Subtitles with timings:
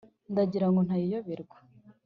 [0.31, 1.57] ndagira ngo ntayiyoberwa,